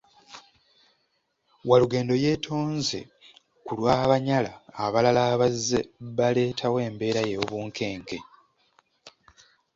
[1.69, 2.99] Walugendo yeetonze
[3.65, 4.51] ku lw’Abanyala
[4.85, 5.79] abalala abazze
[6.17, 8.17] baleetawo embeera ey’obunkenke.